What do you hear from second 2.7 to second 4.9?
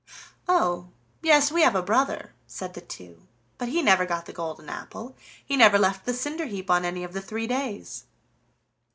the two, "but he never got the golden